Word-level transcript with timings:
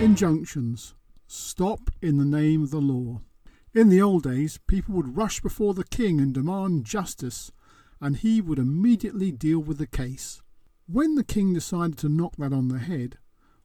Injunctions. 0.00 0.94
Stop 1.26 1.90
in 2.00 2.16
the 2.16 2.24
name 2.24 2.62
of 2.62 2.70
the 2.70 2.80
law. 2.80 3.20
In 3.74 3.90
the 3.90 4.00
old 4.00 4.22
days, 4.22 4.58
people 4.66 4.94
would 4.94 5.14
rush 5.14 5.40
before 5.40 5.74
the 5.74 5.84
king 5.84 6.22
and 6.22 6.32
demand 6.32 6.86
justice, 6.86 7.52
and 8.00 8.16
he 8.16 8.40
would 8.40 8.58
immediately 8.58 9.30
deal 9.30 9.58
with 9.58 9.76
the 9.76 9.86
case. 9.86 10.40
When 10.86 11.16
the 11.16 11.22
king 11.22 11.52
decided 11.52 11.98
to 11.98 12.08
knock 12.08 12.36
that 12.38 12.54
on 12.54 12.68
the 12.68 12.78
head, 12.78 13.18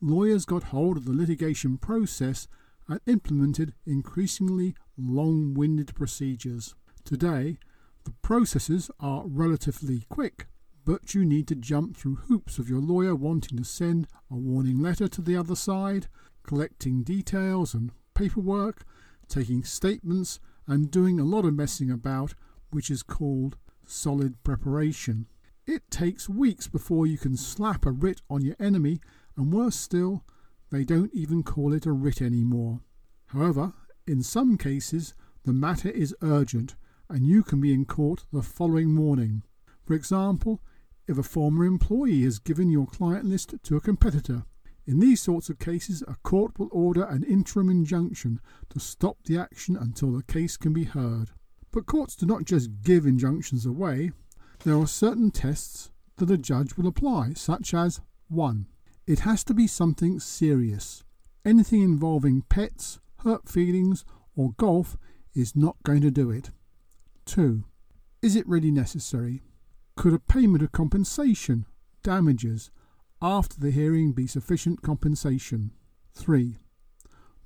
lawyers 0.00 0.44
got 0.44 0.64
hold 0.64 0.96
of 0.96 1.04
the 1.04 1.12
litigation 1.12 1.78
process 1.78 2.48
and 2.88 2.98
implemented 3.06 3.74
increasingly 3.86 4.74
long 4.98 5.54
winded 5.54 5.94
procedures. 5.94 6.74
Today, 7.04 7.56
the 8.02 8.14
processes 8.22 8.90
are 8.98 9.22
relatively 9.28 10.04
quick, 10.08 10.48
but 10.86 11.14
you 11.14 11.24
need 11.24 11.48
to 11.48 11.54
jump 11.56 11.96
through 11.96 12.14
hoops 12.14 12.58
of 12.58 12.68
your 12.70 12.80
lawyer 12.80 13.14
wanting 13.14 13.58
to 13.58 13.64
send 13.64 14.06
a 14.30 14.36
warning 14.36 14.80
letter 14.80 15.08
to 15.08 15.20
the 15.20 15.36
other 15.36 15.56
side, 15.56 16.06
collecting 16.44 17.02
details 17.02 17.74
and 17.74 17.90
paperwork, 18.14 18.84
taking 19.28 19.64
statements, 19.64 20.38
and 20.66 20.90
doing 20.90 21.18
a 21.18 21.24
lot 21.24 21.44
of 21.44 21.54
messing 21.54 21.90
about, 21.90 22.34
which 22.70 22.88
is 22.88 23.02
called 23.02 23.56
solid 23.84 24.42
preparation. 24.44 25.26
It 25.66 25.90
takes 25.90 26.28
weeks 26.28 26.68
before 26.68 27.06
you 27.06 27.18
can 27.18 27.36
slap 27.36 27.84
a 27.84 27.90
writ 27.90 28.22
on 28.30 28.42
your 28.42 28.56
enemy, 28.60 29.00
and 29.36 29.52
worse 29.52 29.76
still, 29.76 30.24
they 30.70 30.84
don't 30.84 31.12
even 31.12 31.42
call 31.42 31.72
it 31.72 31.84
a 31.84 31.92
writ 31.92 32.22
anymore. 32.22 32.80
However, 33.26 33.72
in 34.06 34.22
some 34.22 34.56
cases, 34.56 35.14
the 35.44 35.52
matter 35.52 35.90
is 35.90 36.14
urgent 36.22 36.76
and 37.08 37.26
you 37.26 37.42
can 37.42 37.60
be 37.60 37.72
in 37.72 37.84
court 37.84 38.24
the 38.32 38.42
following 38.42 38.92
morning. 38.92 39.42
For 39.84 39.94
example, 39.94 40.60
if 41.08 41.18
a 41.18 41.22
former 41.22 41.64
employee 41.64 42.22
has 42.22 42.38
given 42.38 42.70
your 42.70 42.86
client 42.86 43.24
list 43.24 43.54
to 43.62 43.76
a 43.76 43.80
competitor. 43.80 44.44
In 44.86 45.00
these 45.00 45.20
sorts 45.20 45.48
of 45.48 45.58
cases, 45.58 46.02
a 46.06 46.16
court 46.22 46.58
will 46.58 46.68
order 46.70 47.04
an 47.04 47.24
interim 47.24 47.68
injunction 47.68 48.40
to 48.70 48.78
stop 48.78 49.16
the 49.24 49.38
action 49.38 49.76
until 49.76 50.12
the 50.12 50.22
case 50.22 50.56
can 50.56 50.72
be 50.72 50.84
heard. 50.84 51.30
But 51.72 51.86
courts 51.86 52.14
do 52.14 52.24
not 52.24 52.44
just 52.44 52.82
give 52.82 53.04
injunctions 53.04 53.66
away, 53.66 54.12
there 54.64 54.78
are 54.78 54.86
certain 54.86 55.30
tests 55.30 55.90
that 56.16 56.30
a 56.30 56.38
judge 56.38 56.76
will 56.76 56.86
apply, 56.86 57.34
such 57.34 57.74
as 57.74 58.00
1. 58.28 58.66
It 59.06 59.20
has 59.20 59.44
to 59.44 59.54
be 59.54 59.66
something 59.66 60.18
serious. 60.20 61.04
Anything 61.44 61.82
involving 61.82 62.42
pets, 62.42 62.98
hurt 63.18 63.48
feelings, 63.48 64.04
or 64.34 64.52
golf 64.56 64.96
is 65.34 65.54
not 65.54 65.76
going 65.82 66.00
to 66.00 66.10
do 66.10 66.30
it. 66.30 66.50
2. 67.26 67.64
Is 68.22 68.36
it 68.36 68.48
really 68.48 68.70
necessary? 68.70 69.42
Could 69.96 70.12
a 70.12 70.18
payment 70.18 70.62
of 70.62 70.72
compensation, 70.72 71.64
damages, 72.02 72.70
after 73.22 73.58
the 73.58 73.70
hearing 73.70 74.12
be 74.12 74.26
sufficient 74.26 74.82
compensation? 74.82 75.72
3. 76.14 76.58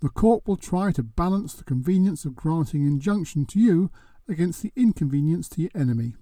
The 0.00 0.08
court 0.08 0.42
will 0.46 0.56
try 0.56 0.90
to 0.92 1.02
balance 1.04 1.54
the 1.54 1.64
convenience 1.64 2.24
of 2.24 2.34
granting 2.34 2.84
injunction 2.84 3.46
to 3.46 3.60
you 3.60 3.90
against 4.28 4.62
the 4.62 4.72
inconvenience 4.74 5.48
to 5.50 5.62
your 5.62 5.70
enemy. 5.76 6.14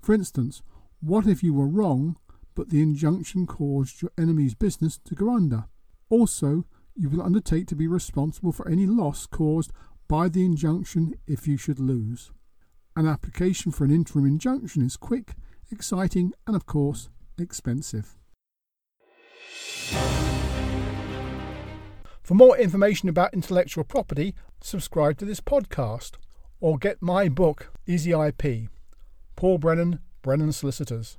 For 0.00 0.12
instance, 0.12 0.62
what 1.00 1.26
if 1.26 1.42
you 1.42 1.54
were 1.54 1.66
wrong, 1.66 2.16
but 2.54 2.68
the 2.68 2.82
injunction 2.82 3.46
caused 3.46 4.02
your 4.02 4.10
enemy's 4.18 4.54
business 4.54 4.98
to 5.06 5.14
go 5.14 5.34
under? 5.34 5.64
Also, 6.10 6.66
you 6.94 7.08
will 7.08 7.22
undertake 7.22 7.66
to 7.68 7.76
be 7.76 7.86
responsible 7.86 8.52
for 8.52 8.68
any 8.68 8.86
loss 8.86 9.24
caused 9.24 9.72
by 10.06 10.28
the 10.28 10.44
injunction 10.44 11.14
if 11.26 11.48
you 11.48 11.56
should 11.56 11.80
lose. 11.80 12.30
An 12.94 13.06
application 13.06 13.72
for 13.72 13.84
an 13.84 13.90
interim 13.90 14.26
injunction 14.26 14.82
is 14.82 14.98
quick, 14.98 15.34
exciting, 15.72 16.32
and 16.46 16.54
of 16.54 16.66
course, 16.66 17.08
expensive. 17.38 18.16
For 22.22 22.34
more 22.34 22.56
information 22.56 23.08
about 23.08 23.34
intellectual 23.34 23.84
property, 23.84 24.34
subscribe 24.60 25.18
to 25.18 25.24
this 25.24 25.40
podcast 25.40 26.12
or 26.60 26.78
get 26.78 27.02
my 27.02 27.28
book, 27.28 27.72
Easy 27.86 28.12
IP. 28.12 28.68
Paul 29.34 29.58
Brennan, 29.58 29.98
Brennan 30.22 30.52
Solicitors. 30.52 31.18